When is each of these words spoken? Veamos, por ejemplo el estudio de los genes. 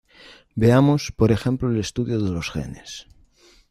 Veamos, 0.55 1.03
por 1.19 1.29
ejemplo 1.31 1.69
el 1.69 1.77
estudio 1.79 2.19
de 2.19 2.31
los 2.31 2.49
genes. 2.49 3.05